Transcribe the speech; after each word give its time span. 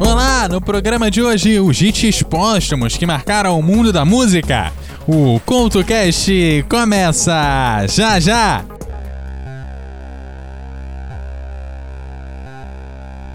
Olá, 0.00 0.48
no 0.48 0.60
programa 0.60 1.10
de 1.10 1.22
hoje, 1.22 1.60
os 1.60 1.80
hits 1.80 2.22
póstumos 2.22 2.96
que 2.96 3.06
marcaram 3.06 3.58
o 3.58 3.62
mundo 3.62 3.92
da 3.92 4.04
música. 4.04 4.72
O 5.06 5.38
CoutoCast 5.40 6.64
começa 6.68 7.86
já 7.88 8.18
já! 8.18 8.64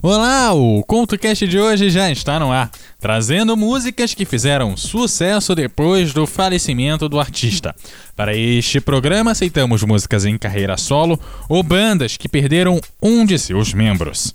Olá, 0.00 0.54
o 0.54 0.84
ContoCast 0.84 1.44
de 1.48 1.58
hoje 1.58 1.90
já 1.90 2.08
está 2.08 2.38
no 2.38 2.52
ar, 2.52 2.70
trazendo 3.00 3.56
músicas 3.56 4.14
que 4.14 4.24
fizeram 4.24 4.76
sucesso 4.76 5.56
depois 5.56 6.12
do 6.12 6.24
falecimento 6.24 7.08
do 7.08 7.18
artista. 7.18 7.74
Para 8.14 8.32
este 8.32 8.80
programa, 8.80 9.32
aceitamos 9.32 9.82
músicas 9.82 10.24
em 10.24 10.38
carreira 10.38 10.76
solo 10.76 11.18
ou 11.48 11.64
bandas 11.64 12.16
que 12.16 12.28
perderam 12.28 12.80
um 13.02 13.26
de 13.26 13.36
seus 13.40 13.74
membros. 13.74 14.32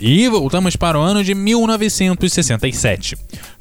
E 0.00 0.26
voltamos 0.26 0.74
para 0.74 0.98
o 0.98 1.02
ano 1.02 1.22
de 1.22 1.32
1967 1.32 3.16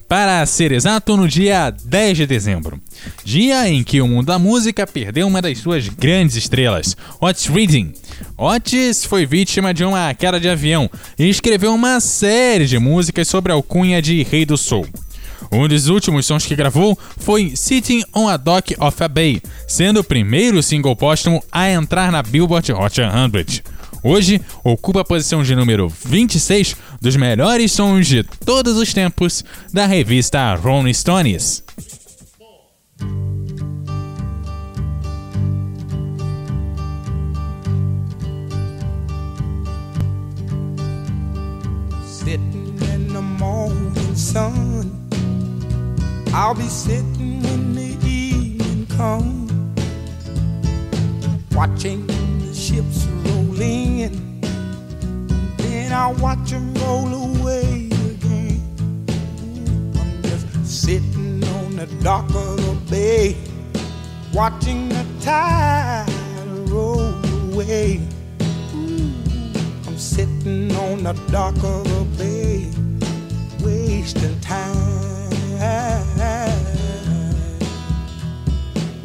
para 0.08 0.46
ser 0.46 0.72
exato, 0.72 1.18
no 1.18 1.28
dia 1.28 1.70
10 1.70 2.18
de 2.18 2.26
dezembro, 2.26 2.80
dia 3.26 3.68
em 3.68 3.84
que 3.84 4.02
o 4.02 4.08
mundo 4.08 4.28
da 4.28 4.40
música 4.40 4.88
perdeu 4.88 5.28
uma 5.28 5.42
das 5.42 5.58
suas 5.58 5.90
grandes 5.90 6.38
estrelas, 6.38 6.96
Otis 7.20 7.48
Redding. 7.48 7.94
Otis 8.38 9.04
foi 9.04 9.26
vítima 9.26 9.74
de 9.74 9.84
uma 9.84 10.14
queda 10.14 10.40
de 10.40 10.48
avião 10.48 10.90
e 11.20 11.28
escreveu 11.28 11.74
uma 11.74 12.00
série 12.00 12.66
de 12.66 12.80
músicas 12.80 13.28
sobre 13.28 13.52
a 13.52 13.56
alcunha 13.56 14.02
de 14.02 14.24
Rei 14.24 14.46
do 14.46 14.58
Soul. 14.58 14.88
Um 15.52 15.68
dos 15.68 15.88
últimos 15.88 16.26
sons 16.26 16.46
que 16.46 16.56
gravou 16.56 16.98
foi 17.18 17.54
Sitting 17.56 18.04
on 18.14 18.28
a 18.28 18.38
Dock 18.38 18.76
of 18.80 19.04
a 19.04 19.08
Bay, 19.08 19.42
sendo 19.68 20.00
o 20.00 20.04
primeiro 20.04 20.64
single 20.64 20.96
póstumo 20.96 21.44
a 21.52 21.70
entrar 21.70 22.12
na 22.12 22.24
Billboard 22.24 22.72
Hot 22.74 22.96
100. 22.96 23.77
Hoje 24.10 24.40
ocupa 24.64 25.02
a 25.02 25.04
posição 25.04 25.44
de 25.44 25.54
número 25.54 25.90
26 25.90 26.78
dos 27.02 27.18
melhores 27.18 27.74
sons 27.74 28.08
de 28.08 28.24
todos 28.24 28.78
os 28.78 28.94
tempos 28.94 29.44
da 29.74 29.86
revista 29.86 30.56
Rolling 30.56 30.94
Stones. 30.94 31.62
Sun, 44.16 44.90
I'll 46.34 46.56
be 46.56 46.64
sitting 46.64 47.40
when 47.44 47.76
the 47.76 47.96
evening 48.04 48.88
comes, 48.98 49.52
watching 51.56 52.17
Then 55.88 55.96
I 55.96 56.12
watch 56.12 56.52
roll 56.52 57.14
away 57.14 57.88
again. 58.12 58.62
I'm 59.98 60.22
just 60.22 60.84
sitting 60.84 61.42
on 61.56 61.78
the 61.78 61.86
dock 62.04 62.28
of 62.36 62.58
the 62.58 62.78
bay, 62.92 63.38
watching 64.34 64.90
the 64.90 65.06
tide 65.22 66.06
roll 66.68 67.16
away. 67.54 68.02
I'm 69.88 69.98
sitting 69.98 70.76
on 70.76 71.04
the 71.04 71.14
dock 71.32 71.56
of 71.64 71.86
the 71.86 72.06
bay, 72.18 72.70
wasting 73.64 74.38
time. 74.42 74.76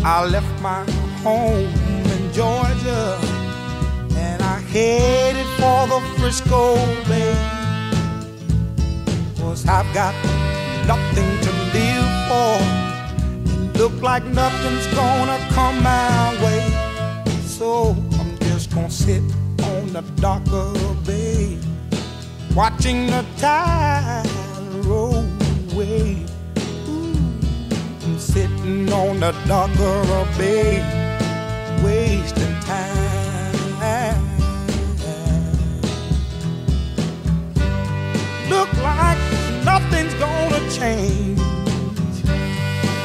I 0.04 0.26
left 0.26 0.60
my 0.60 0.84
home 1.22 1.72
in 2.10 2.32
Georgia 2.32 3.20
headed 4.72 5.31
for 5.62 5.86
the 5.86 6.00
Frisco 6.16 6.74
Bay. 7.08 7.34
Cause 9.38 9.62
I've 9.68 9.90
got 9.94 10.14
nothing 10.92 11.30
to 11.44 11.50
live 11.74 12.10
for. 12.28 12.54
Look 13.78 13.96
like 14.02 14.24
nothing's 14.24 14.88
gonna 14.88 15.38
come 15.56 15.76
my 15.82 16.34
way. 16.42 16.64
So 17.58 17.94
I'm 18.18 18.32
just 18.48 18.74
gonna 18.74 18.90
sit 18.90 19.22
on 19.70 19.92
the 19.96 20.02
dock 20.24 20.44
of 20.48 20.74
the 20.74 20.94
bay, 21.06 21.58
watching 22.56 23.06
the 23.06 23.24
tide 23.38 24.26
roll 24.84 25.24
away. 25.72 26.26
Ooh, 26.88 27.14
I'm 28.04 28.18
sitting 28.18 28.92
on 28.92 29.20
the 29.20 29.32
dock 29.46 29.70
of 29.78 30.08
the 30.10 30.22
bay, 30.38 30.82
wasting 31.84 32.56
time. 32.66 32.91
Look 38.52 38.72
like 38.82 39.18
nothing's 39.64 40.14
gonna 40.14 40.60
change. 40.70 41.40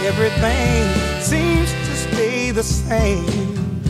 Everything 0.03 0.83
seems 1.21 1.69
to 1.87 1.93
stay 1.95 2.51
the 2.51 2.63
same. 2.63 3.81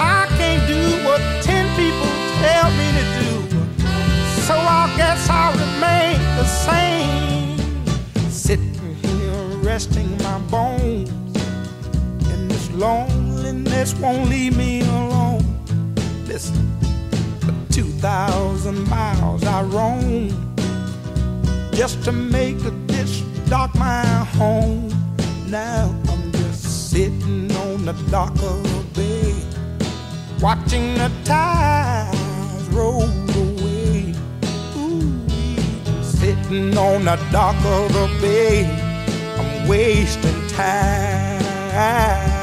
I 0.00 0.26
can't 0.36 0.64
do 0.66 0.82
what 1.06 1.20
ten 1.42 1.64
people 1.80 2.12
tell 2.42 2.68
me 2.80 2.88
to 2.98 3.04
do, 3.20 3.30
so 4.46 4.54
I 4.54 4.92
guess 4.96 5.20
I'll 5.30 5.54
remain 5.64 6.18
the 6.40 6.48
same. 6.68 7.58
Sitting 8.28 8.96
here 9.02 9.46
resting 9.70 10.10
my 10.18 10.38
bones, 10.50 11.36
and 12.32 12.50
this 12.50 12.68
loneliness 12.72 13.94
won't 13.94 14.28
leave 14.28 14.56
me 14.56 14.80
alone. 14.80 15.44
Listen, 16.26 16.66
for 17.40 17.54
two 17.72 17.90
thousand 18.06 18.88
miles 18.88 19.44
I 19.44 19.62
roam 19.62 20.43
just 21.74 22.04
to 22.04 22.12
make 22.12 22.58
this 22.86 23.20
dock 23.48 23.74
my 23.74 24.04
home. 24.38 24.88
Now 25.48 25.94
I'm 26.08 26.32
just 26.32 26.90
sitting 26.90 27.50
on 27.56 27.84
the 27.84 27.92
dock 28.10 28.32
of 28.42 28.62
the 28.62 28.84
bay, 28.94 29.34
watching 30.40 30.94
the 30.94 31.10
tides 31.24 32.68
roll 32.68 33.02
away. 33.02 34.14
Ooh, 34.76 35.28
sitting 36.02 36.76
on 36.78 37.04
the 37.04 37.16
dock 37.32 37.56
of 37.64 37.92
the 37.92 38.08
bay, 38.20 38.64
I'm 39.38 39.68
wasting 39.68 40.46
time. 40.48 42.33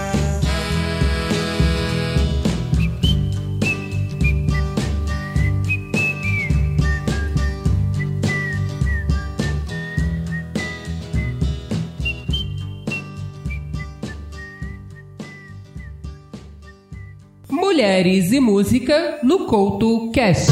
Mulheres 17.82 18.32
e 18.32 18.40
Música 18.40 19.18
no 19.24 19.48
Couto 19.48 20.12
Cast. 20.12 20.52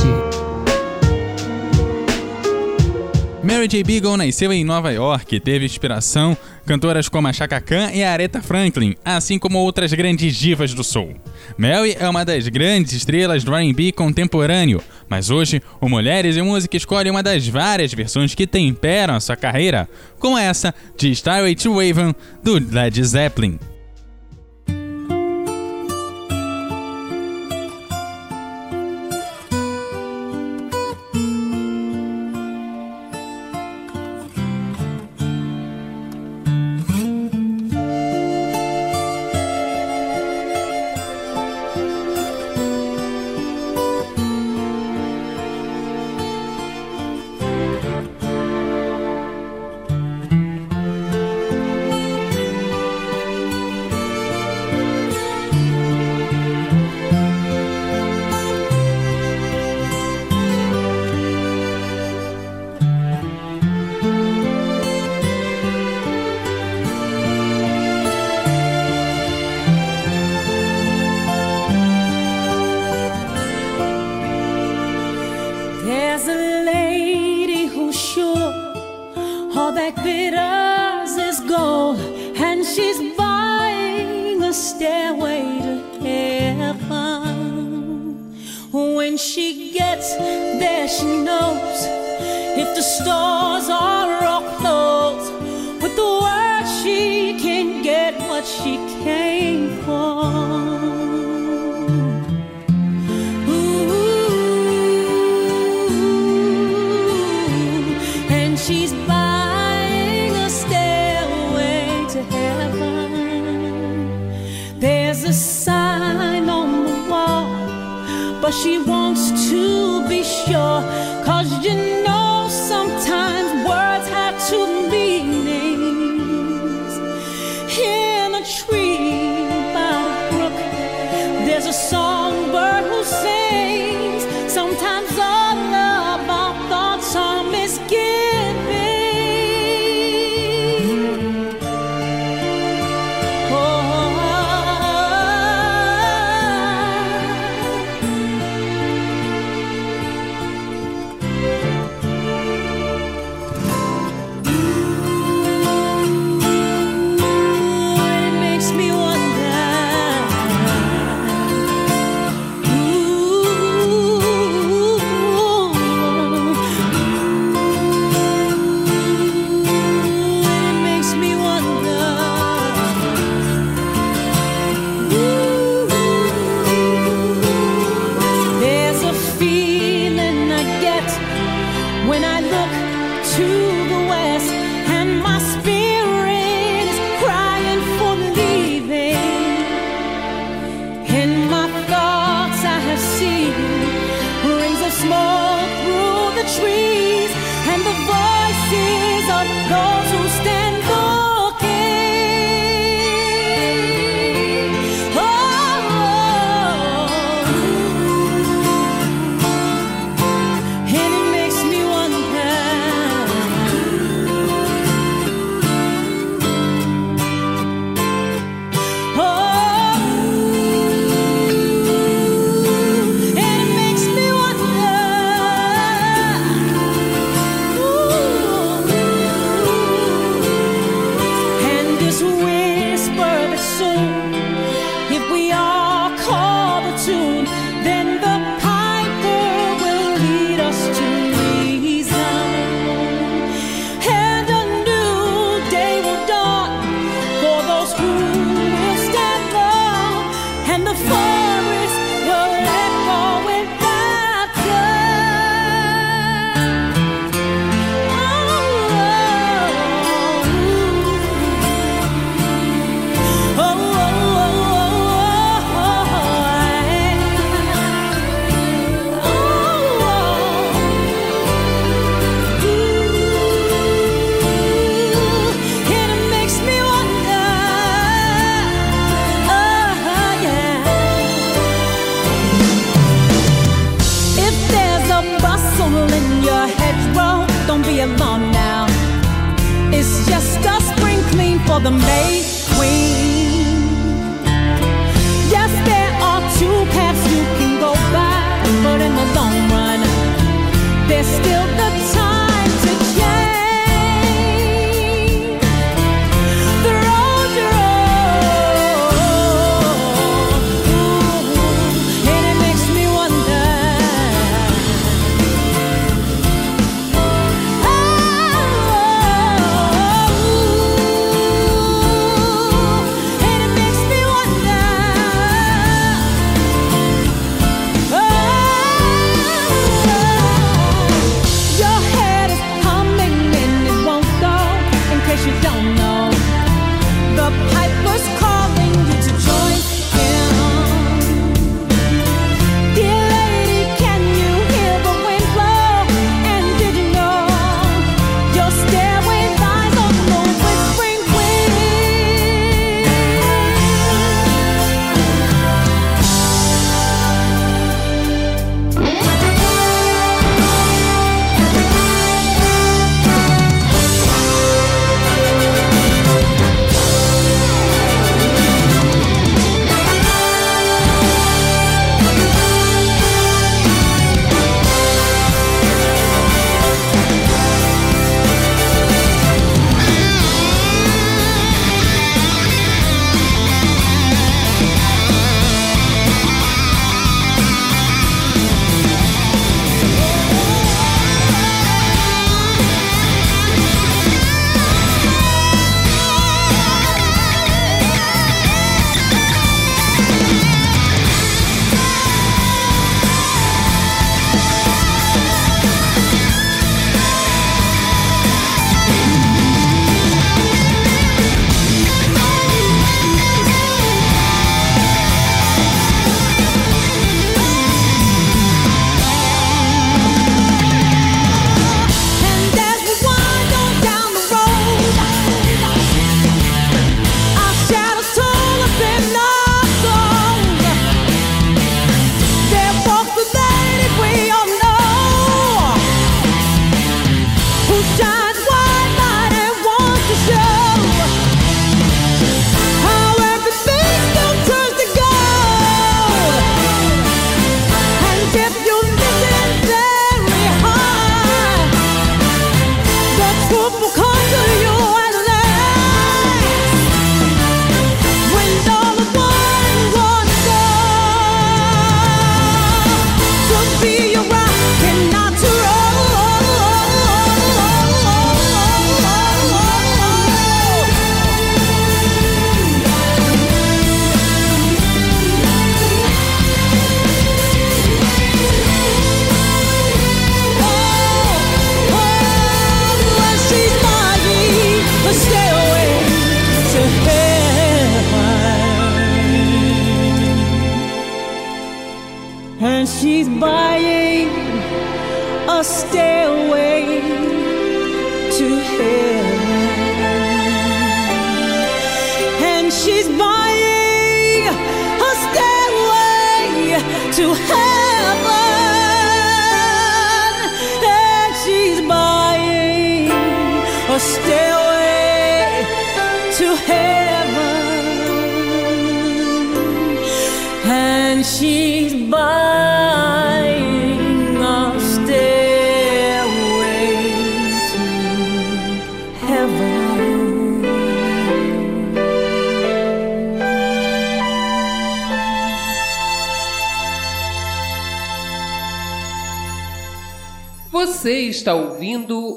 Mary 3.43 3.67
J. 3.67 3.83
Beagle 3.83 4.17
nasceu 4.17 4.51
em 4.51 4.65
Nova 4.65 4.91
York 4.91 5.35
e 5.35 5.39
teve 5.39 5.63
inspiração 5.63 6.35
cantoras 6.65 7.07
como 7.07 7.27
a 7.27 7.33
Chaka 7.33 7.61
Khan 7.61 7.91
e 7.93 8.03
a 8.03 8.11
Aretha 8.11 8.41
Franklin, 8.41 8.95
assim 9.05 9.37
como 9.37 9.59
outras 9.59 9.93
grandes 9.93 10.35
divas 10.35 10.73
do 10.73 10.83
soul. 10.83 11.13
Mary 11.55 11.95
é 11.99 12.09
uma 12.09 12.25
das 12.25 12.47
grandes 12.47 12.93
estrelas 12.93 13.43
do 13.43 13.53
R&B 13.53 13.91
contemporâneo, 13.91 14.81
mas 15.07 15.29
hoje 15.29 15.61
o 15.79 15.87
Mulheres 15.87 16.35
e 16.35 16.41
Música 16.41 16.77
escolhe 16.77 17.11
uma 17.11 17.21
das 17.21 17.47
várias 17.47 17.93
versões 17.93 18.33
que 18.33 18.47
temperam 18.47 19.13
a 19.13 19.19
sua 19.19 19.35
carreira, 19.35 19.87
como 20.17 20.35
essa 20.35 20.73
de 20.97 21.11
Starway 21.11 21.53
to 21.53 21.73
Raven 21.73 22.15
do 22.41 22.53
Led 22.53 23.03
Zeppelin. 23.05 23.59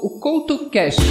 O 0.03 0.09
CoutoCast. 0.09 1.01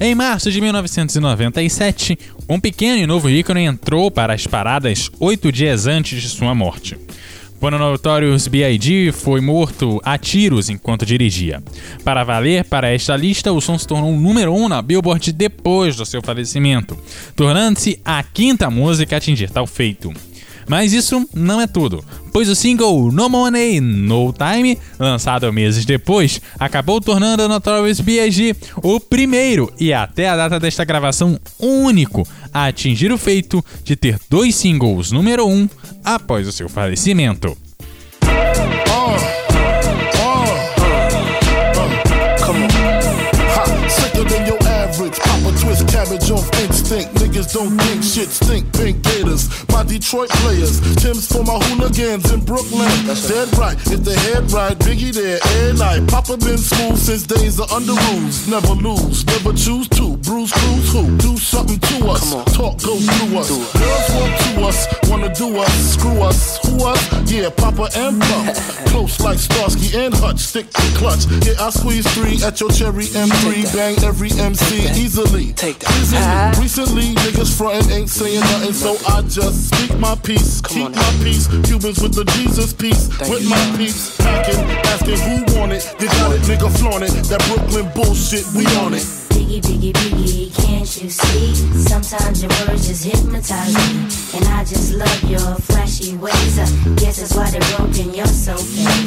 Em 0.00 0.14
março 0.14 0.50
de 0.50 0.62
1997, 0.62 2.18
um 2.48 2.58
pequeno 2.58 2.96
e 2.96 3.06
novo 3.06 3.28
ícone 3.28 3.64
entrou 3.64 4.10
para 4.10 4.32
as 4.32 4.46
paradas 4.46 5.10
oito 5.20 5.52
dias 5.52 5.86
antes 5.86 6.22
de 6.22 6.28
sua 6.30 6.54
morte. 6.54 6.96
Quando 7.60 7.78
Notorious 7.78 8.48
B.I.G. 8.48 9.12
foi 9.12 9.42
morto 9.42 10.00
a 10.02 10.16
tiros 10.16 10.70
enquanto 10.70 11.04
dirigia. 11.04 11.62
Para 12.02 12.24
valer, 12.24 12.64
para 12.64 12.90
esta 12.90 13.14
lista, 13.14 13.52
o 13.52 13.60
som 13.60 13.78
se 13.78 13.86
tornou 13.86 14.10
o 14.10 14.18
número 14.18 14.54
um 14.54 14.70
na 14.70 14.80
Billboard 14.80 15.32
depois 15.32 15.96
do 15.96 16.06
seu 16.06 16.22
falecimento, 16.22 16.96
tornando-se 17.36 18.00
a 18.02 18.22
quinta 18.22 18.70
música 18.70 19.16
a 19.16 19.18
atingir 19.18 19.50
tal 19.50 19.66
feito. 19.66 20.12
Mas 20.68 20.92
isso 20.92 21.28
não 21.34 21.60
é 21.60 21.66
tudo, 21.66 22.04
pois 22.32 22.48
o 22.48 22.54
single 22.54 23.10
No 23.12 23.28
Money, 23.28 23.80
No 23.80 24.32
Time, 24.32 24.78
lançado 24.98 25.52
meses 25.52 25.84
depois, 25.84 26.40
acabou 26.58 27.00
tornando 27.00 27.44
o 27.44 27.48
Notorious 27.48 28.00
B.I.G. 28.00 28.56
o 28.82 28.98
primeiro 28.98 29.72
e 29.78 29.92
até 29.92 30.28
a 30.28 30.36
data 30.36 30.58
desta 30.58 30.84
gravação 30.84 31.38
único 31.58 32.26
a 32.52 32.66
atingir 32.66 33.12
o 33.12 33.18
feito 33.18 33.64
de 33.84 33.96
ter 33.96 34.18
dois 34.30 34.54
singles 34.54 35.10
número 35.10 35.46
um 35.46 35.68
após 36.04 36.46
o 36.46 36.52
seu 36.52 36.68
falecimento. 36.68 37.56
Come 42.44 42.64
on. 42.64 42.74
Ha, 43.54 43.64
sicker 47.34 47.54
than 47.54 47.64
your 47.64 47.72
average. 47.72 47.74
Papa 47.74 47.74
twist 47.74 47.74
cabbage 47.74 47.74
off 47.74 47.74
instinct. 47.74 47.74
Niggas 47.74 47.74
don't 47.74 47.78
think 47.78 48.02
shit 48.02 48.28
stink. 48.28 48.72
Pink 48.72 49.02
gators, 49.02 49.68
my 49.68 49.82
Detroit 49.82 50.30
players. 50.30 50.80
Tim's 50.96 51.26
for 51.26 51.44
my 51.44 51.58
hooligans 51.58 52.30
in 52.32 52.40
Brooklyn. 52.44 52.88
That's 53.06 53.28
Dead 53.28 53.48
right, 53.58 53.76
if 53.90 54.04
the 54.04 54.14
head 54.14 54.50
right, 54.52 54.76
Biggie 54.78 55.12
there 55.12 55.38
every 55.42 55.78
night. 55.78 56.08
Papa 56.08 56.36
been 56.36 56.58
smooth 56.58 56.98
since 56.98 57.24
days 57.24 57.58
of 57.60 57.70
under 57.72 57.92
rules. 57.92 58.48
Never 58.48 58.74
lose, 58.74 59.26
never 59.26 59.52
choose 59.52 59.88
to. 59.90 60.16
Bruce 60.18 60.52
Cruz 60.52 60.92
who? 60.92 61.16
Do 61.18 61.36
something 61.36 61.78
to 61.78 62.08
us. 62.08 62.30
Talk 62.54 62.80
go 62.82 62.96
through 62.96 63.38
us. 63.38 63.48
Girls 63.50 64.10
want 64.14 64.40
to 64.40 64.66
us, 64.66 64.86
wanna 65.10 65.34
do 65.34 65.58
us. 65.58 65.94
Screw 65.94 66.22
us, 66.22 66.58
who 66.66 66.84
us? 66.84 67.30
Yeah, 67.30 67.50
Papa 67.50 67.88
and 67.96 68.20
Pump. 68.20 68.54
Close 68.94 69.20
like 69.20 69.38
Starsky 69.38 69.96
and 69.98 70.14
Hutch. 70.14 70.38
Stick 70.38 70.70
to 70.70 70.82
clutch. 70.96 71.26
Yeah, 71.46 71.54
I 71.60 71.70
squeeze 71.70 72.06
three 72.14 72.42
at 72.44 72.60
your 72.60 72.70
cherry 72.70 73.06
M3. 73.06 73.74
Bang 73.74 73.96
every 74.04 74.30
MC 74.32 74.86
easily. 75.00 75.52
Take 75.54 75.78
that. 75.80 75.90
Easily. 75.98 76.62
Recently, 76.62 77.14
niggas 77.24 77.56
frontin' 77.56 77.90
ain't 77.90 78.10
saying 78.10 78.40
nothing, 78.40 78.72
so 78.72 78.96
I 79.08 79.22
just 79.22 79.72
speak 79.72 79.98
my 79.98 80.14
peace. 80.16 80.60
Keep 80.60 80.94
my 80.94 81.10
peace. 81.22 81.48
Cubans 81.64 82.00
with 82.00 82.14
the 82.14 82.24
Jesus 82.36 82.72
peace. 82.72 83.08
With 83.28 83.48
my 83.48 83.74
peace. 83.76 84.16
Packing, 84.18 84.60
asking 84.92 85.18
who 85.24 85.58
want 85.58 85.72
it. 85.72 85.84
You 86.00 86.08
got 86.08 86.32
it, 86.32 86.42
nigga, 86.42 86.68
flaunt 86.78 87.04
it. 87.04 87.12
That 87.32 87.40
Brooklyn 87.48 87.90
bullshit, 87.94 88.44
we 88.54 88.66
on 88.76 88.92
it. 88.92 89.02
Biggie, 89.32 89.60
biggie, 89.60 89.92
biggie, 89.92 90.54
can't 90.66 91.02
you 91.02 91.08
see? 91.08 91.54
Sometimes 91.88 92.42
your 92.42 92.52
words 92.68 92.86
just 92.88 93.04
hypnotize 93.04 93.74
me. 93.74 94.38
And 94.38 94.44
I 94.48 94.64
just 94.64 94.92
love 94.94 95.24
your 95.24 95.54
flashy 95.64 96.16
ways. 96.16 96.58
I 96.58 96.66
guess 96.96 97.18
that's 97.20 97.34
why 97.34 97.50
they're 97.50 97.76
broken, 97.76 98.12
you're 98.12 98.26
so 98.26 98.56
fake. 98.56 99.03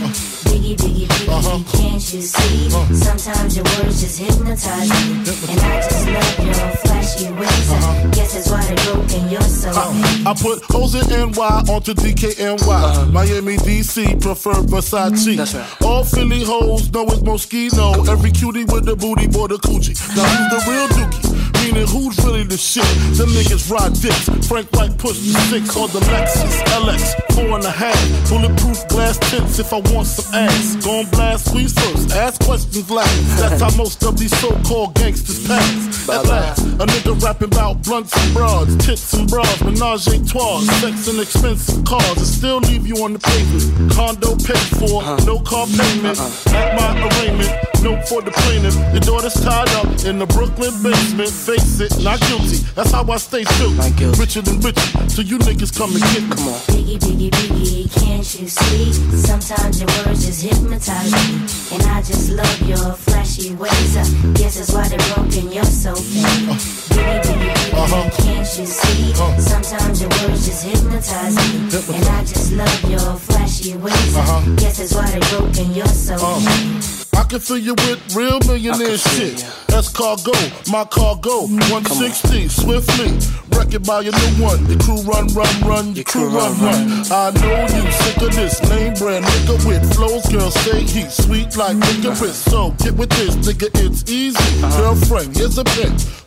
You 2.10 2.22
see? 2.22 2.70
Sometimes 2.96 3.58
your 3.58 3.66
words 3.66 4.00
just 4.00 4.18
hypnotize 4.18 4.90
me. 4.90 5.18
And 5.52 5.60
I 5.60 5.82
just 5.82 6.08
love 6.08 6.46
your 6.46 6.72
flashy 6.78 7.32
ways. 7.34 7.72
I 7.72 8.10
guess 8.14 8.34
that's 8.34 8.50
why 8.50 8.64
they're 8.64 8.94
broken, 8.94 9.30
you're 9.30 9.42
so 9.42 9.74
fake. 9.74 10.26
Uh, 10.26 10.30
I 10.30 10.34
put 10.34 10.64
hoes 10.72 10.96
in 10.96 11.32
NY 11.32 11.64
onto 11.70 11.94
DKNY. 11.94 12.62
Uh-huh. 12.66 13.06
Miami, 13.08 13.58
DC, 13.58 14.22
prefer 14.22 14.54
Versace. 14.54 15.36
That's 15.36 15.54
right. 15.54 15.82
All 15.82 16.06
Philly 16.06 16.46
hoes 16.46 16.90
know 16.94 17.04
it's 17.08 17.20
Moschino. 17.20 18.08
Every 18.08 18.32
cutie 18.32 18.64
with 18.64 18.86
the 18.86 18.96
booty, 18.96 19.28
boy, 19.28 19.48
the 19.48 19.56
coochie. 19.56 19.98
Now 20.16 20.24
who's 20.24 20.66
the 20.66 20.72
real 20.72 20.88
dookie? 20.88 21.37
Meaning 21.68 21.88
who's 21.88 22.16
really 22.24 22.44
the 22.44 22.56
shit? 22.56 22.88
Them 23.20 23.28
niggas 23.36 23.70
ride 23.70 23.92
dicks. 24.00 24.32
Frank 24.48 24.72
White 24.72 24.98
push 24.98 25.20
the 25.20 25.36
six 25.52 25.76
on 25.76 25.92
the 25.92 26.00
Lexus 26.08 26.64
LX, 26.80 27.12
four 27.36 27.60
and 27.60 27.66
a 27.66 27.70
half. 27.70 28.00
Bulletproof 28.30 28.88
glass 28.88 29.20
tips 29.30 29.60
if 29.60 29.74
I 29.74 29.82
want 29.92 30.08
some 30.08 30.34
ass. 30.34 30.78
Gon' 30.80 31.08
blast 31.12 31.50
squeeze 31.50 31.74
first, 31.74 32.16
ask 32.16 32.40
questions 32.46 32.90
last. 32.90 33.12
That's 33.36 33.62
how 33.62 33.76
most 33.76 34.02
of 34.06 34.18
these 34.18 34.32
so-called 34.40 34.96
gangsters 34.96 35.46
pass. 35.46 36.08
At 36.08 36.24
last, 36.26 36.64
a 36.64 36.86
nigga 36.88 37.22
rapping 37.22 37.52
about 37.52 37.84
blunts 37.84 38.16
and 38.16 38.34
broads, 38.34 38.78
tits 38.78 39.12
and 39.12 39.28
bras, 39.28 39.62
menage 39.62 40.08
a 40.08 40.24
trois, 40.24 40.62
sex 40.80 41.10
and 41.10 41.20
expensive 41.20 41.84
cars, 41.84 42.16
and 42.16 42.28
still 42.28 42.60
leave 42.60 42.88
you 42.88 43.04
on 43.04 43.12
the 43.12 43.20
pavement. 43.20 43.92
Condo 43.92 44.38
paid 44.38 44.68
for, 44.80 45.04
uh-huh. 45.04 45.20
no 45.26 45.40
car 45.42 45.68
payment. 45.68 46.18
Uh-uh. 46.18 46.56
At 46.56 46.80
my 46.80 46.96
arraignment, 46.96 47.67
note 47.82 48.08
for 48.08 48.22
the 48.22 48.32
plaintiff. 48.32 48.76
Your 48.94 49.02
daughter's 49.02 49.34
tied 49.34 49.70
up 49.76 49.88
in 50.06 50.20
the 50.20 50.26
Brooklyn 50.26 50.74
basement. 50.84 51.30
Face 51.30 51.80
it, 51.80 51.92
not 52.04 52.20
guilty. 52.22 52.58
That's 52.76 52.92
how 52.92 53.04
I 53.10 53.18
stay 53.18 53.44
guilty. 53.58 53.78
Richer 54.20 54.42
than 54.42 54.60
richer, 54.62 55.10
so 55.10 55.22
you 55.22 55.38
niggas 55.40 55.76
come 55.78 55.92
and 55.92 56.04
get 56.14 56.24
me. 56.24 56.36
Come 56.36 56.48
on. 56.48 56.60
Biggie, 56.72 57.00
biggie, 57.00 57.32
biggie, 57.32 57.86
can't 58.00 58.28
you 58.40 58.48
see? 58.48 58.94
Sometimes 59.18 59.82
your 59.82 59.90
words 60.06 60.26
just 60.26 60.42
hypnotize 60.44 61.12
me. 61.12 61.48
And 61.74 61.84
I 61.84 62.02
just 62.02 62.32
love 62.32 62.62
your 62.68 62.94
flashy 62.94 63.56
ways. 63.56 63.98
I 63.98 64.04
guess 64.34 64.58
that's 64.58 64.74
why 64.74 64.88
they're 64.88 65.00
broken, 65.16 65.52
you're 65.52 65.64
so 65.66 65.96
fake. 65.96 66.50
Uh, 66.50 66.58
biggie, 66.94 67.22
biggie, 67.22 67.54
biggie, 67.54 67.74
uh-huh. 67.74 68.10
can't 68.24 68.50
you 68.58 68.66
see? 68.66 69.12
Uh-huh. 69.14 69.40
Sometimes 69.40 70.02
your 70.02 70.10
words 70.10 70.46
just 70.46 70.64
hypnotize 70.64 71.36
me. 71.36 71.98
And 71.98 72.06
I 72.10 72.22
just 72.22 72.54
love 72.54 72.92
your 72.92 73.16
flashy 73.18 73.76
ways. 73.78 74.18
I 74.18 74.56
guess 74.58 74.78
that's 74.78 74.94
why 74.94 75.10
they're 75.12 75.40
broken, 75.40 75.74
you're 75.74 75.88
so 75.88 76.18
fake. 76.18 77.07
I 77.18 77.24
can 77.24 77.40
fill 77.40 77.58
you 77.58 77.74
with 77.74 78.16
real 78.16 78.40
millionaire 78.46 78.74
I 78.74 78.90
can 78.90 78.98
feel 78.98 79.30
shit. 79.30 79.42
ya. 79.42 79.50
That's 79.68 79.90
cargo, 79.90 80.32
my 80.70 80.86
cargo, 80.86 81.48
mm, 81.50 81.58
160, 81.74 82.48
swiftly. 82.48 83.10
Wreck 83.58 83.74
it 83.74 83.86
by 83.86 84.02
your 84.02 84.14
new 84.14 84.44
one. 84.46 84.64
Your 84.70 84.78
crew 84.78 85.02
run, 85.02 85.26
run, 85.34 85.50
run, 85.66 85.96
your 85.96 86.04
crew 86.06 86.30
run, 86.30 86.54
run. 86.62 87.04
I 87.10 87.32
know 87.42 87.62
you 87.74 87.92
sick 87.92 88.18
of 88.22 88.36
this 88.36 88.62
name 88.70 88.94
brand 88.94 89.26
nigga 89.26 89.58
with 89.66 89.82
flows. 89.96 90.26
Girl, 90.28 90.52
say 90.52 90.82
he's 90.82 91.12
sweet 91.12 91.58
like 91.58 91.76
mm. 91.76 92.04
licorice. 92.04 92.38
So 92.38 92.72
get 92.78 92.94
with 92.94 93.10
this, 93.10 93.36
nigga, 93.38 93.70
it's 93.84 94.10
easy. 94.12 94.38
Uh-huh. 94.38 94.78
Girlfriend, 94.78 95.36
here's 95.36 95.58
a 95.58 95.64
pin. 95.64 96.27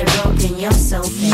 they're 0.05 0.23
broken, 0.23 0.59
you're 0.59 0.71
so 0.71 1.01
fake. 1.03 1.33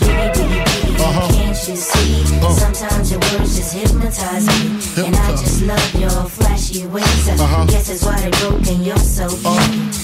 Biggie, 0.00 0.32
biggie, 0.32 0.64
biggie, 0.64 1.30
can't 1.32 1.68
you 1.68 1.76
see? 1.76 2.22
Uh-huh. 2.36 2.50
Sometimes 2.50 3.10
your 3.10 3.20
words 3.20 3.56
just 3.56 3.74
hypnotize 3.74 4.46
me. 4.46 5.06
And 5.06 5.16
I 5.16 5.30
just 5.30 5.62
love 5.62 5.94
your 5.94 6.10
flashy 6.10 6.86
ways. 6.86 7.28
I 7.28 7.66
guess 7.66 7.88
that's 7.88 8.04
why 8.04 8.20
they're 8.20 8.48
broken, 8.48 8.82
you're 8.82 8.96
so 8.96 9.28
fake. 9.28 10.03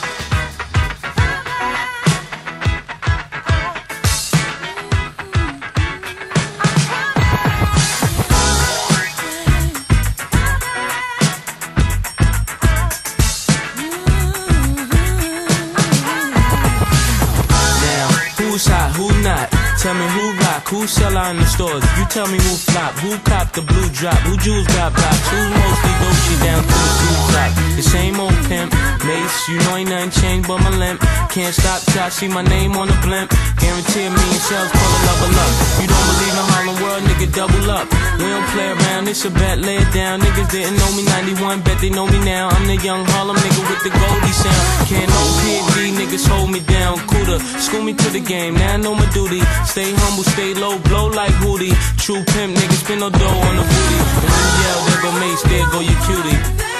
Who 20.71 20.87
sell 20.87 21.17
out 21.17 21.35
in 21.35 21.37
the 21.37 21.45
stores. 21.45 21.83
You 21.99 22.05
tell 22.07 22.27
me 22.31 22.39
who 22.39 22.55
flop, 22.55 22.95
who 23.03 23.11
cop 23.27 23.51
the 23.51 23.61
blue 23.61 23.89
drop, 23.91 24.15
who 24.23 24.37
jewels 24.39 24.65
got 24.71 24.95
blocks, 24.95 25.27
who 25.27 25.39
mostly 25.51 25.93
Gucci 25.99 26.35
down 26.47 26.63
to 26.63 26.77
the 26.87 26.93
blue 27.03 27.19
top. 27.35 27.51
The 27.75 27.83
same 27.83 28.15
old 28.23 28.39
pimp, 28.47 28.71
Mace, 29.05 29.49
you 29.49 29.57
know 29.65 29.77
ain't 29.77 29.89
nothing 29.89 30.13
changed 30.13 30.47
but 30.47 30.61
my 30.61 30.69
limp. 30.77 31.01
Can't 31.33 31.53
stop 31.53 31.81
till 31.89 32.03
I 32.05 32.09
see 32.09 32.27
my 32.27 32.43
name 32.43 32.77
on 32.77 32.87
the 32.87 32.97
blimp. 33.01 33.33
Guarantee 33.57 34.05
me 34.05 34.13
million 34.13 34.41
shells, 34.45 34.69
call 34.69 34.91
it 34.93 35.01
level 35.09 35.33
up. 35.41 35.53
You 35.81 35.87
don't 35.89 36.07
believe 36.11 36.35
in 36.37 36.45
Harlem 36.53 36.77
World, 36.83 37.03
nigga, 37.09 37.27
double 37.33 37.65
up. 37.71 37.87
We 38.21 38.29
don't 38.29 38.45
play 38.53 38.69
around, 38.69 39.09
it's 39.09 39.25
a 39.25 39.31
bet, 39.31 39.57
lay 39.57 39.81
it 39.81 39.89
down. 39.89 40.21
Niggas 40.21 40.51
didn't 40.53 40.77
know 40.77 40.91
me 40.93 41.03
91, 41.33 41.61
bet 41.65 41.81
they 41.81 41.89
know 41.89 42.05
me 42.05 42.19
now. 42.21 42.49
I'm 42.53 42.65
the 42.67 42.77
young 42.77 43.01
Harlem 43.17 43.37
nigga 43.37 43.61
with 43.65 43.81
the 43.81 43.89
Goldie 43.89 44.35
sound. 44.37 44.65
Can't 44.85 45.09
no 45.09 45.21
PD, 45.41 45.97
niggas 45.97 46.25
hold 46.29 46.51
me 46.53 46.61
down. 46.61 47.01
Cooler, 47.09 47.39
school 47.57 47.81
me 47.81 47.93
to 47.93 48.09
the 48.13 48.21
game, 48.21 48.53
now 48.53 48.75
I 48.75 48.77
know 48.77 48.93
my 48.93 49.09
duty. 49.09 49.41
Stay 49.65 49.89
humble, 50.05 50.25
stay 50.29 50.53
low, 50.53 50.77
blow 50.85 51.07
like 51.09 51.33
Hootie. 51.41 51.73
True 51.97 52.21
pimp, 52.37 52.53
niggas 52.53 52.85
spin 52.85 52.99
no 52.99 53.09
dough 53.09 53.39
on 53.49 53.53
the 53.57 53.65
booty. 53.65 53.97
And 53.97 54.29
when 54.29 54.45
yell, 54.61 54.79
there 54.85 55.01
go 55.01 55.09
Mace, 55.17 55.43
there 55.49 55.67
go 55.73 55.79
your 55.81 55.99
cutie. 56.05 56.70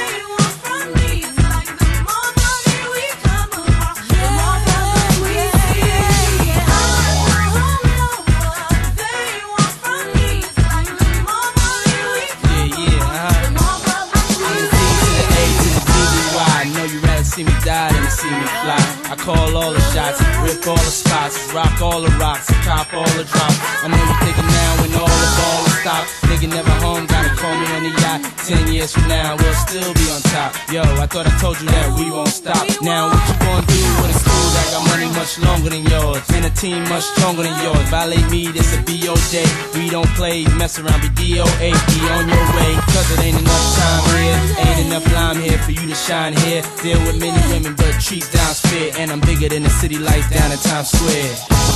Rip 20.51 20.67
all 20.67 20.75
the 20.75 20.91
spots, 20.91 21.53
rock 21.53 21.81
all 21.81 22.01
the 22.01 22.11
rocks, 22.19 22.47
cop 22.65 22.93
all 22.93 23.11
the 23.15 23.23
drops. 23.23 23.57
I 23.83 23.87
know 23.87 23.97
you 23.97 24.15
thinking 24.23 24.47
now 24.47 24.71
when 24.81 24.91
all 24.99 25.15
the 25.23 25.31
ball 25.39 25.65
is 25.65 25.77
stopped. 25.81 26.09
Nigga 26.27 26.49
never 26.49 26.75
home, 26.83 27.05
gotta 27.05 27.29
call 27.35 27.55
me 27.57 27.67
on 27.75 27.83
the 27.83 27.93
yacht. 28.01 28.21
Ten 28.47 28.71
years 28.71 28.91
from 28.93 29.07
now, 29.07 29.35
we'll 29.37 29.59
still 29.67 29.93
be 29.93 30.05
on 30.11 30.21
top. 30.33 30.55
Yo, 30.71 30.81
I 30.81 31.07
thought 31.07 31.27
I 31.27 31.33
told 31.39 31.59
you 31.61 31.67
that 31.67 31.97
we 31.97 32.11
won't 32.11 32.29
stop. 32.29 32.65
Now 32.81 33.07
what 33.09 33.21
you 33.27 33.35
gonna 33.39 33.65
do 33.67 33.81
with 34.01 34.23
that 34.25 34.30
got 34.71 34.87
money 34.87 35.07
much 35.11 35.37
longer 35.39 35.69
than 35.69 35.83
yours? 35.85 36.23
And 36.31 36.45
a 36.45 36.49
team 36.49 36.83
much 36.87 37.03
stronger 37.03 37.43
than 37.43 37.55
yours. 37.61 37.83
Violate 37.91 38.29
me, 38.31 38.47
this 38.47 38.71
a 38.75 38.81
B.O.J. 38.83 39.43
We 39.75 39.89
don't 39.89 40.07
play, 40.15 40.45
mess 40.55 40.79
around, 40.79 41.01
be 41.01 41.09
DOA. 41.09 41.69
Be 41.75 41.99
on 42.15 42.25
your 42.31 42.47
way, 42.55 42.71
cause 42.95 43.07
it 43.11 43.19
ain't 43.19 43.37
enough 43.37 43.65
time 43.75 44.03
here. 44.15 44.39
Ain't 44.65 44.87
enough 44.87 45.05
lime 45.13 45.37
here 45.37 45.59
for 45.59 45.71
you 45.71 45.85
to 45.87 45.95
shine 45.95 46.33
here. 46.47 46.63
Deal 46.81 46.99
with 47.03 47.19
many 47.19 47.41
women, 47.51 47.75
but 47.75 47.91
treat 47.99 48.25
down 48.31 48.53
spit. 48.53 48.97
And 48.97 49.11
I'm 49.11 49.19
bigger 49.19 49.49
than 49.49 49.63
the 49.63 49.69
city 49.69 49.97
lights 49.97 50.29
down 50.29 50.51
in 50.51 50.57
Times 50.59 50.89
Square. 50.89 51.35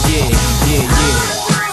Yeah, 0.09 0.29
yeah, 0.71 0.83
yeah. 0.83 1.64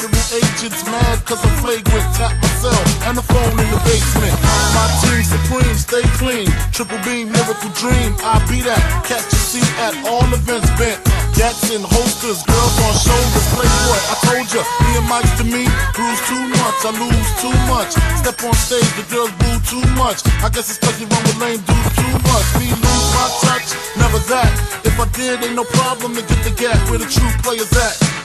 Federal 0.00 0.32
agents 0.32 0.80
mad 0.88 1.20
cause 1.28 1.44
I'm 1.44 1.52
flagrant. 1.60 2.08
Tap 2.16 2.32
myself 2.40 2.80
and 3.04 3.20
the 3.20 3.20
phone 3.20 3.52
in 3.52 3.68
the 3.68 3.76
basement. 3.84 4.32
My 4.72 4.88
team 5.04 5.20
supreme, 5.20 5.76
stay 5.76 6.00
clean. 6.16 6.48
Triple 6.72 6.96
beam, 7.04 7.28
miracle 7.28 7.68
dream. 7.76 8.16
I 8.24 8.40
be 8.48 8.64
that. 8.64 8.80
Catch 9.04 9.28
a 9.28 9.36
seat 9.36 9.68
at 9.76 9.92
all 10.08 10.24
events 10.32 10.72
bent. 10.80 10.96
Gats 11.36 11.68
in 11.68 11.84
holsters, 11.84 12.40
girls 12.48 12.76
on 12.80 12.96
shoulders. 12.96 13.44
Playboy, 13.52 14.00
I 14.08 14.16
told 14.24 14.48
ya, 14.48 14.64
me 14.64 14.90
and 14.96 15.04
Mike's 15.04 15.36
to 15.36 15.44
me. 15.44 15.68
Bruise 15.92 16.22
too 16.24 16.44
much, 16.48 16.80
I 16.80 16.96
lose 16.96 17.30
too 17.44 17.56
much. 17.68 17.92
Step 18.24 18.40
on 18.40 18.56
stage, 18.56 18.88
the 18.96 19.04
girls 19.12 19.32
boo 19.36 19.56
too 19.68 19.84
much. 20.00 20.24
I 20.40 20.48
guess 20.48 20.72
it's 20.72 20.80
cause 20.80 20.96
you 20.96 21.12
run 21.12 21.20
with 21.28 21.36
lame 21.44 21.60
dudes 21.68 21.92
too 22.00 22.16
much. 22.24 22.46
Me 22.56 22.72
lose 22.72 23.08
my 23.12 23.28
touch, 23.44 23.68
never 24.00 24.16
that. 24.32 24.48
If 24.80 24.96
I 24.96 25.04
did, 25.12 25.44
ain't 25.44 25.60
no 25.60 25.68
problem 25.76 26.16
to 26.16 26.24
get 26.24 26.40
the 26.40 26.56
gap 26.56 26.80
where 26.88 26.96
the 26.96 27.04
true 27.04 27.28
players 27.44 27.68
at. 27.76 28.19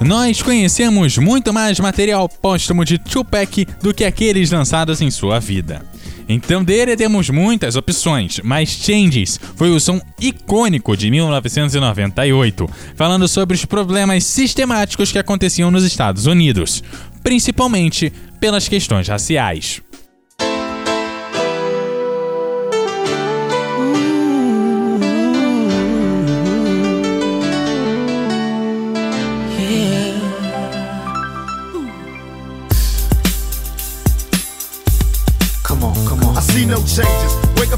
Nós 0.00 0.42
conhecemos 0.42 1.16
muito 1.16 1.52
mais 1.52 1.80
material 1.80 2.28
póstumo 2.28 2.84
de 2.84 2.98
Tupac 2.98 3.66
do 3.82 3.94
que 3.94 4.04
aqueles 4.04 4.50
lançados 4.50 5.00
em 5.00 5.10
sua 5.10 5.40
vida. 5.40 5.82
Então 6.28 6.62
dele 6.62 6.96
temos 6.96 7.30
muitas 7.30 7.76
opções, 7.76 8.40
mas 8.42 8.68
Changes 8.68 9.38
foi 9.54 9.70
o 9.70 9.80
som 9.80 10.00
icônico 10.20 10.96
de 10.96 11.10
1998, 11.10 12.68
falando 12.94 13.28
sobre 13.28 13.54
os 13.54 13.64
problemas 13.64 14.24
sistemáticos 14.24 15.12
que 15.12 15.18
aconteciam 15.18 15.70
nos 15.70 15.84
Estados 15.84 16.26
Unidos. 16.26 16.82
principalmente 17.22 18.12
pelas 18.38 18.68
questões 18.68 19.08
raciais. 19.08 19.82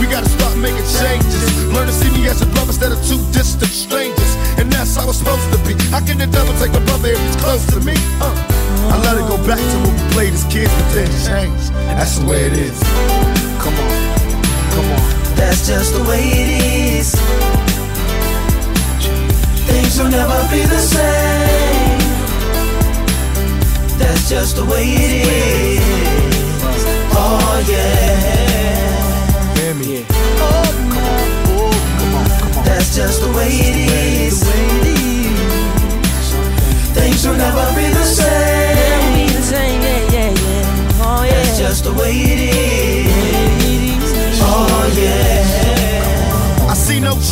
We 0.00 0.06
gotta 0.06 0.28
start 0.28 0.56
making 0.58 0.86
changes. 1.00 1.44
Learn 1.72 1.86
to 1.86 1.92
see 1.92 2.10
me 2.10 2.28
as 2.28 2.42
a 2.42 2.46
brother 2.46 2.72
instead 2.72 2.92
of 2.92 3.00
two 3.06 3.20
distant 3.32 3.70
strangers. 3.70 4.32
And 4.58 4.70
that's 4.70 4.96
how 4.96 5.08
it's 5.08 5.18
supposed 5.18 5.50
to 5.52 5.58
be. 5.66 5.74
How 5.90 6.00
can 6.00 6.18
the 6.18 6.26
devil 6.26 6.54
take 6.58 6.74
a 6.74 6.82
brother 6.84 7.08
if 7.12 7.20
he's 7.20 7.36
close 7.36 7.64
to 7.74 7.80
me? 7.80 7.94
Uh. 8.20 8.32
I 8.92 8.98
let 9.02 9.16
it 9.16 9.26
go 9.26 9.36
back 9.46 9.58
to 9.58 9.76
when 9.82 9.94
we 9.96 10.12
played 10.12 10.34
as 10.34 10.44
kids, 10.44 10.72
but 10.74 10.88
then 10.92 11.08
changed. 11.24 11.72
That's 11.96 12.18
the 12.18 12.26
way 12.26 12.44
it 12.44 12.52
is. 12.52 12.78
Come 13.62 13.74
on, 13.74 13.92
come 14.74 14.88
on. 14.92 15.02
That's 15.36 15.66
just 15.66 15.94
the 15.94 16.02
way 16.04 16.20
it 16.20 16.50
is. 17.00 17.14
Things 19.66 19.98
will 19.98 20.10
never 20.10 20.38
be 20.50 20.62
the 20.66 20.78
same. 20.78 21.98
That's 23.98 24.28
just 24.28 24.56
the 24.56 24.64
way 24.64 24.84
it 24.84 25.28
is. 25.28 25.73
That's 32.94 33.10
just 33.10 33.22
the 33.22 33.36
way 33.36 33.48
it 33.48 33.76
is. 34.22 34.44
Things 36.94 37.26
will 37.26 37.34
never 37.34 37.74
be 37.74 37.88
the 37.88 38.04
same. 38.04 39.26
That's 41.26 41.58
just 41.58 41.84
the 41.84 41.92
way 41.94 42.23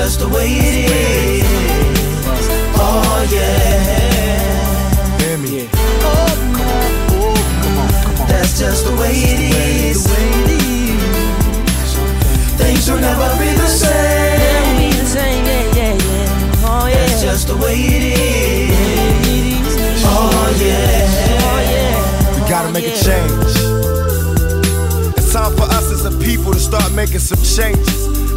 That's 0.00 0.16
just 0.16 0.20
the 0.30 0.34
way 0.34 0.48
it 0.48 0.90
is. 0.90 1.44
Oh 2.74 3.28
yeah. 3.30 5.18
Hear 5.18 5.36
me? 5.36 5.68
That's 8.26 8.58
just 8.58 8.86
the 8.86 8.92
way 8.92 9.12
it 9.12 9.40
is. 9.54 10.06
Things 12.56 12.88
will 12.90 12.98
never 12.98 13.28
be 13.38 13.52
the 13.52 13.66
same. 13.66 13.90
Yeah, 15.12 15.34
yeah, 15.44 15.76
yeah. 15.76 16.64
Oh 16.64 16.86
yeah. 16.86 16.96
That's 16.96 17.20
just 17.20 17.48
the 17.48 17.56
way 17.58 17.76
it 17.76 18.02
is. 18.16 19.76
Oh 20.06 20.48
yeah. 20.64 22.40
We 22.42 22.48
gotta 22.48 22.72
make 22.72 22.86
a 22.86 22.96
change. 22.96 23.54
It's 25.18 25.30
time 25.34 25.54
for 25.56 25.64
us 25.64 25.92
as 25.92 26.06
a 26.06 26.10
people 26.24 26.54
to 26.54 26.58
start 26.58 26.90
making 26.92 27.18
some 27.18 27.42
changes. 27.42 28.29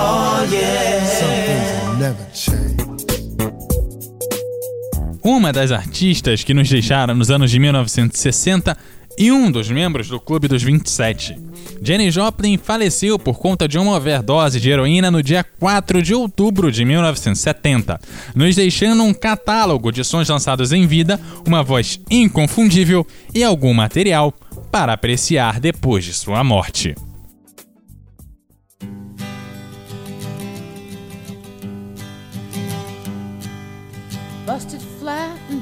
Oh 0.00 0.44
yeah. 0.52 0.88
Uma 5.24 5.52
das 5.52 5.70
artistas 5.70 6.42
que 6.42 6.54
nos 6.54 6.68
deixaram 6.68 7.14
nos 7.14 7.30
anos 7.30 7.50
de 7.50 7.58
1960 7.58 8.76
e 9.18 9.30
um 9.30 9.50
dos 9.50 9.68
membros 9.68 10.08
do 10.08 10.18
Clube 10.18 10.48
dos 10.48 10.62
27. 10.62 11.36
Jenny 11.82 12.10
Joplin 12.10 12.56
faleceu 12.56 13.18
por 13.18 13.38
conta 13.38 13.68
de 13.68 13.78
uma 13.78 13.96
overdose 13.96 14.58
de 14.60 14.70
heroína 14.70 15.10
no 15.10 15.22
dia 15.22 15.44
4 15.60 16.00
de 16.00 16.14
outubro 16.14 16.72
de 16.72 16.84
1970, 16.84 18.00
nos 18.34 18.56
deixando 18.56 19.02
um 19.02 19.12
catálogo 19.12 19.92
de 19.92 20.02
sons 20.02 20.28
lançados 20.28 20.72
em 20.72 20.86
vida, 20.86 21.20
uma 21.46 21.62
voz 21.62 22.00
inconfundível 22.10 23.06
e 23.34 23.44
algum 23.44 23.74
material 23.74 24.32
para 24.70 24.92
apreciar 24.92 25.60
depois 25.60 26.04
de 26.04 26.14
sua 26.14 26.42
morte. 26.42 26.94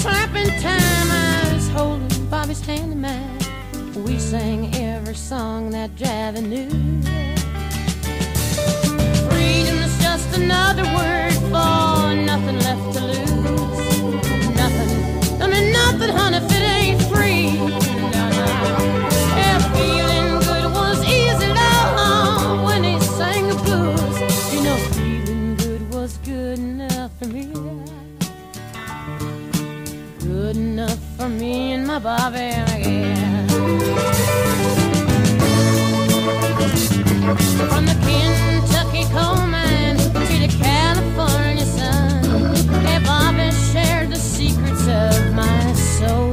serpentine, 0.00 1.10
I 1.10 1.52
was 1.52 1.68
holding 1.68 2.26
Bobby's 2.30 2.64
hand 2.64 2.92
in 2.92 3.00
mine. 3.02 3.38
We 4.04 4.18
sang 4.18 4.74
every 4.74 5.14
song 5.14 5.70
that 5.70 5.90
Javi 5.96 6.42
knew. 6.42 6.70
Freedom 9.28 9.78
is 9.78 9.98
just 10.02 10.36
another 10.38 10.84
word 10.84 11.34
for. 11.50 11.89
above 32.00 32.34
again. 32.34 33.46
From 37.68 37.84
the 37.84 37.96
Kentucky 38.06 39.04
coal 39.12 39.46
mine 39.46 39.98
to 39.98 40.08
the 40.08 40.48
California 40.58 41.66
sun, 41.66 42.24
have 42.86 43.06
I 43.06 43.50
shared 43.50 44.08
the 44.08 44.16
secrets 44.16 44.86
of 44.88 45.34
my 45.34 45.72
soul? 45.74 46.29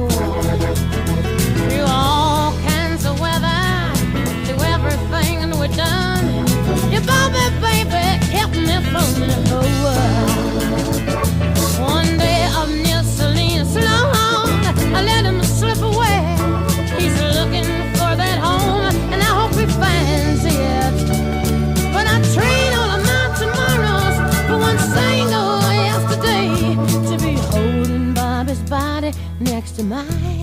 mine. 29.88 30.37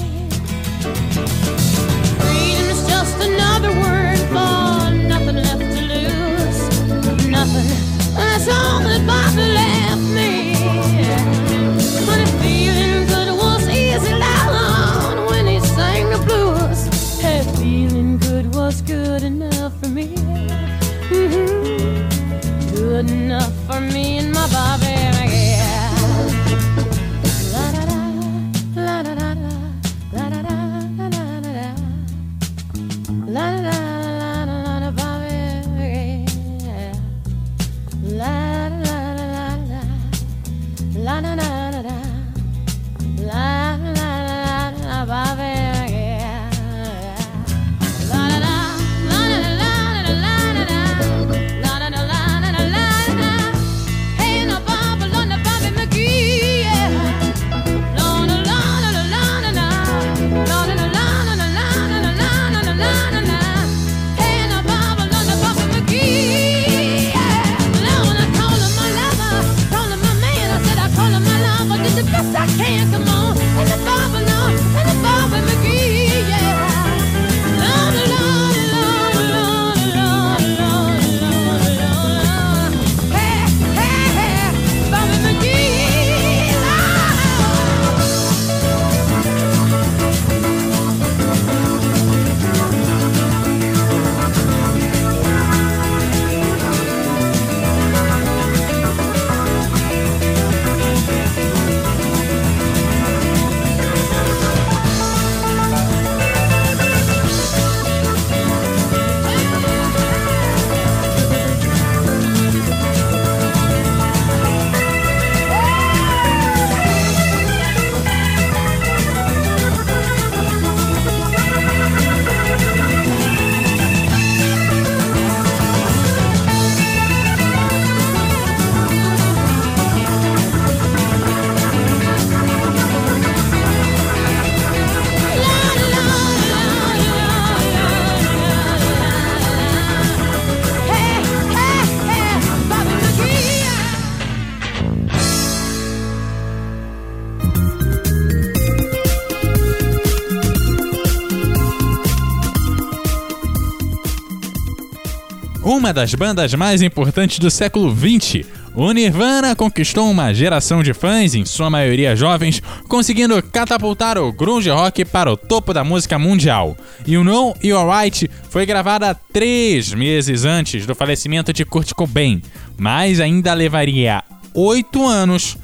uma 155.86 155.94
das 155.94 156.16
bandas 156.16 156.52
mais 156.56 156.82
importantes 156.82 157.38
do 157.38 157.52
século 157.52 157.96
XX. 157.96 158.44
O 158.74 158.92
Nirvana 158.92 159.56
conquistou 159.56 160.10
uma 160.10 160.34
geração 160.34 160.82
de 160.82 160.96
fãs, 160.96 161.36
em 161.36 161.46
sua 161.46 161.70
maioria 161.70 162.16
jovens, 162.16 162.60
conseguindo 162.90 163.40
catapultar 163.44 164.18
o 164.18 164.34
grunge 164.34 164.68
rock 164.72 165.06
para 165.06 165.32
o 165.32 165.38
topo 165.38 165.76
da 165.76 165.84
música 165.84 166.18
mundial. 166.18 166.76
You 167.06 167.24
Know 167.24 167.56
You're 167.64 167.88
Right 167.88 168.28
foi 168.50 168.66
gravada 168.66 169.14
três 169.32 169.94
meses 169.94 170.44
antes 170.44 170.88
do 170.88 170.96
falecimento 170.96 171.54
de 171.54 171.64
Kurt 171.64 171.94
Cobain, 171.94 172.42
mas 172.76 173.20
ainda 173.20 173.54
levaria 173.54 174.24
oito 174.56 175.08
anos 175.08 175.56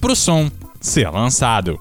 para 0.00 0.12
o 0.12 0.16
som 0.16 0.50
ser 0.80 1.10
lançado. 1.10 1.78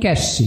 Cash. 0.00 0.42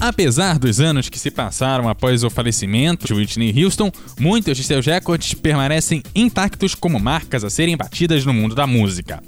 Apesar 0.00 0.58
dos 0.58 0.80
anos 0.80 1.08
que 1.08 1.18
se 1.18 1.30
passaram 1.30 1.88
após 1.88 2.24
o 2.24 2.30
falecimento 2.30 3.06
de 3.06 3.14
Whitney 3.14 3.62
Houston, 3.62 3.92
muitos 4.18 4.56
de 4.56 4.64
seus 4.64 4.86
recordes 4.86 5.34
permanecem 5.34 6.02
intactos 6.14 6.74
como 6.74 6.98
marcas 6.98 7.44
a 7.44 7.50
serem 7.50 7.76
batidas 7.76 8.24
no 8.24 8.32
mundo 8.32 8.54
da 8.54 8.66
música. 8.66 9.22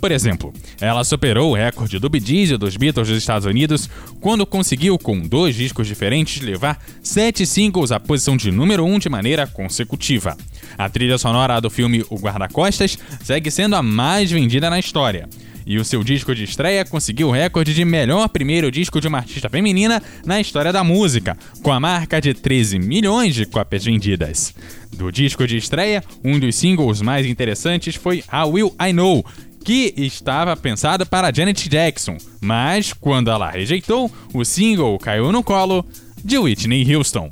Por 0.00 0.12
exemplo, 0.12 0.52
ela 0.80 1.02
superou 1.02 1.50
o 1.50 1.54
recorde 1.54 1.98
do 1.98 2.08
Bee 2.08 2.56
dos 2.56 2.76
Beatles 2.76 3.08
dos 3.08 3.18
Estados 3.18 3.46
Unidos 3.46 3.90
quando 4.20 4.46
conseguiu, 4.46 4.96
com 4.96 5.18
dois 5.18 5.56
discos 5.56 5.88
diferentes, 5.88 6.40
levar 6.40 6.78
sete 7.02 7.44
singles 7.44 7.90
à 7.90 7.98
posição 7.98 8.36
de 8.36 8.52
número 8.52 8.84
um 8.84 8.98
de 8.98 9.08
maneira 9.08 9.46
consecutiva. 9.46 10.36
A 10.76 10.88
trilha 10.88 11.18
sonora 11.18 11.58
do 11.58 11.68
filme 11.68 12.04
O 12.10 12.16
Guarda-Costas 12.16 12.96
segue 13.24 13.50
sendo 13.50 13.74
a 13.74 13.82
mais 13.82 14.30
vendida 14.30 14.70
na 14.70 14.78
história. 14.78 15.28
E 15.68 15.76
o 15.76 15.84
seu 15.84 16.02
disco 16.02 16.34
de 16.34 16.44
estreia 16.44 16.82
conseguiu 16.82 17.28
o 17.28 17.30
recorde 17.30 17.74
de 17.74 17.84
melhor 17.84 18.26
primeiro 18.30 18.70
disco 18.70 19.02
de 19.02 19.06
uma 19.06 19.18
artista 19.18 19.50
feminina 19.50 20.02
na 20.24 20.40
história 20.40 20.72
da 20.72 20.82
música, 20.82 21.36
com 21.62 21.70
a 21.70 21.78
marca 21.78 22.22
de 22.22 22.32
13 22.32 22.78
milhões 22.78 23.34
de 23.34 23.44
cópias 23.44 23.84
vendidas. 23.84 24.54
Do 24.90 25.12
disco 25.12 25.46
de 25.46 25.58
estreia, 25.58 26.02
um 26.24 26.40
dos 26.40 26.56
singles 26.56 27.02
mais 27.02 27.26
interessantes 27.26 27.96
foi 27.96 28.24
How 28.32 28.50
Will 28.50 28.74
I 28.80 28.94
Know, 28.94 29.22
que 29.62 29.92
estava 29.98 30.56
pensado 30.56 31.04
para 31.04 31.30
Janet 31.30 31.68
Jackson, 31.68 32.16
mas 32.40 32.94
quando 32.94 33.30
ela 33.30 33.50
rejeitou, 33.50 34.10
o 34.32 34.46
single 34.46 34.98
caiu 34.98 35.30
no 35.30 35.42
colo 35.42 35.84
de 36.24 36.38
Whitney 36.38 36.96
Houston. 36.96 37.30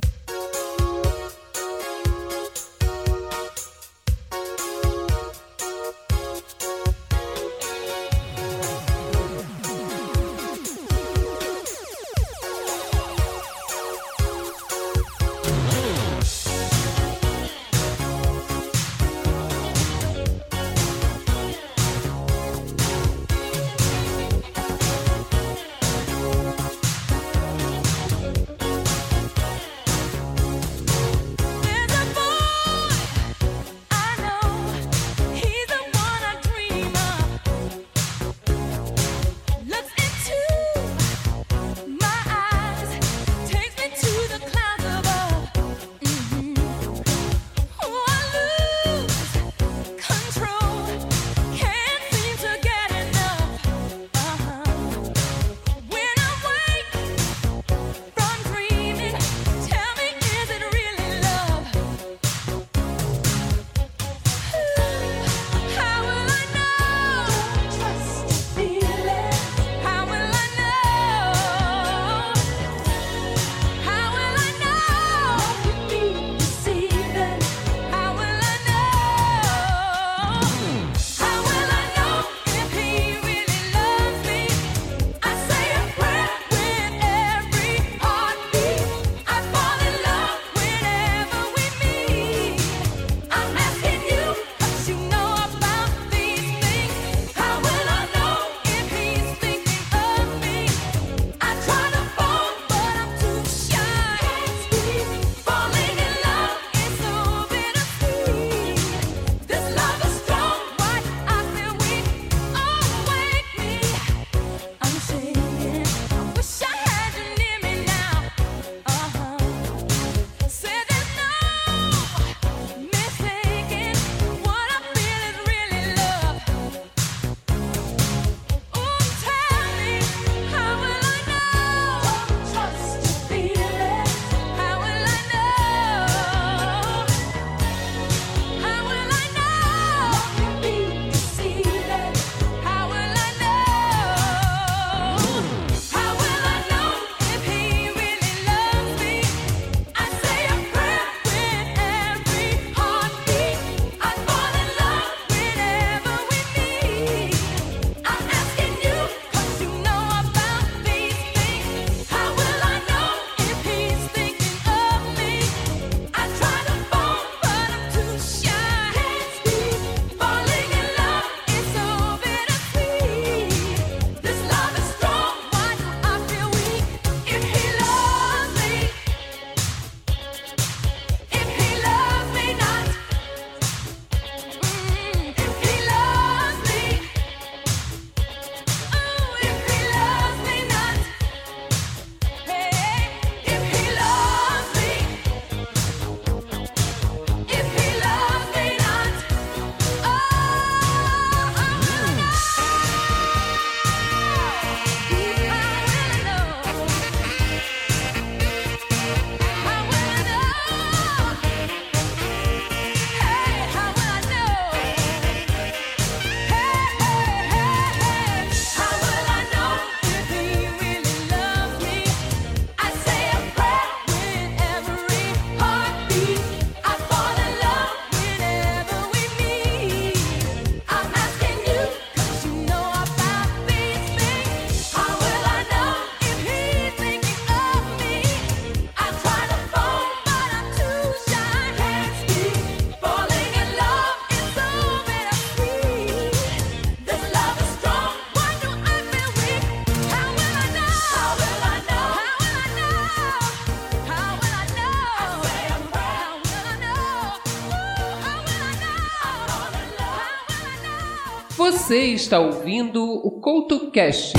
Está 262.17 262.39
ouvindo 262.39 263.03
o 263.03 263.29
CoutoCast. 263.39 264.33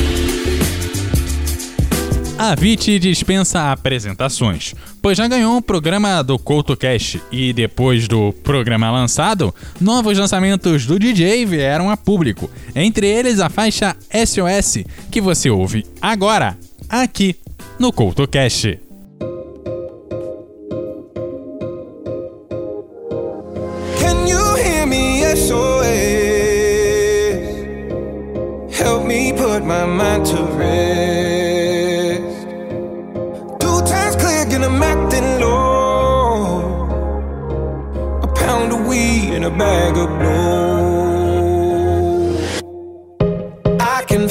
A 2.37 2.55
VIT 2.55 2.99
dispensa 2.99 3.70
apresentações, 3.70 4.74
pois 5.01 5.16
já 5.16 5.29
ganhou 5.29 5.57
o 5.57 5.62
programa 5.62 6.22
do 6.22 6.39
CoutoCast 6.39 7.22
e 7.31 7.53
depois 7.53 8.09
do 8.09 8.33
programa 8.33 8.91
lançado, 8.91 9.55
novos 9.81 10.18
lançamentos 10.18 10.87
do 10.87 10.99
DJ 10.99 11.47
vieram 11.47 11.89
a 11.89 11.97
público, 11.97 12.51
entre 12.74 13.07
eles 13.07 13.39
a 13.39 13.49
faixa 13.49 13.97
SOS, 14.12 14.85
que 15.11 15.20
você 15.20 15.49
ouve 15.49 15.87
agora, 16.03 16.59
aqui 16.89 17.37
no 17.79 17.93
CoutoCast. 17.93 18.88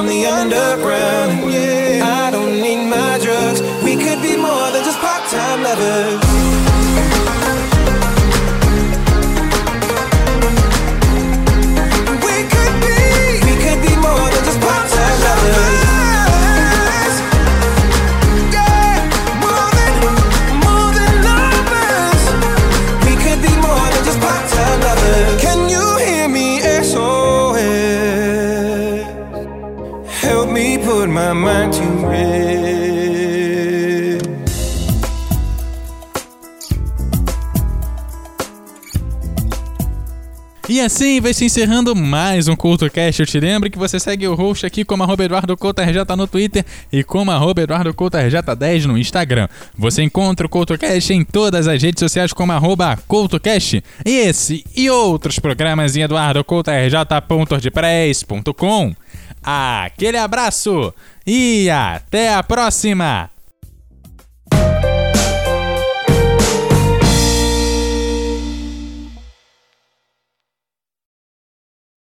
From 0.00 0.08
the 0.08 0.24
underground. 0.24 1.52
Yeah. 1.52 2.24
I 2.24 2.30
don't 2.30 2.56
need 2.62 2.88
my 2.88 3.18
drugs. 3.22 3.60
We 3.84 3.96
could 3.96 4.22
be 4.22 4.34
more 4.34 4.70
than 4.72 4.82
just 4.82 4.98
part-time 4.98 5.62
lovers. 5.62 6.09
Assim 40.90 41.20
vai 41.20 41.32
se 41.32 41.44
encerrando 41.44 41.94
mais 41.94 42.48
um 42.48 42.56
CultoCast. 42.56 43.20
Eu 43.20 43.26
te 43.26 43.38
lembro 43.38 43.70
que 43.70 43.78
você 43.78 44.00
segue 44.00 44.26
o 44.26 44.34
host 44.34 44.66
aqui 44.66 44.84
como 44.84 45.04
arroba 45.04 45.22
Eduardo 45.22 45.54
RJ 45.54 46.16
no 46.16 46.26
Twitter 46.26 46.64
e 46.92 47.04
como 47.04 47.30
arroba 47.30 47.62
Eduardo 47.62 47.94
Couto 47.94 48.18
RJ10 48.18 48.86
no 48.86 48.98
Instagram. 48.98 49.46
Você 49.78 50.02
encontra 50.02 50.46
o 50.46 50.48
CultoCast 50.48 51.12
em 51.12 51.24
todas 51.24 51.68
as 51.68 51.80
redes 51.80 52.00
sociais 52.00 52.32
como 52.32 52.50
arroba 52.50 52.98
CultoCast. 53.06 53.84
E 54.04 54.16
esse 54.16 54.64
e 54.74 54.90
outros 54.90 55.38
programas 55.38 55.94
em 55.94 56.02
eduardocoutorj.wordpress.com. 56.02 58.96
Aquele 59.44 60.18
abraço 60.18 60.92
e 61.24 61.70
até 61.70 62.34
a 62.34 62.42
próxima! 62.42 63.30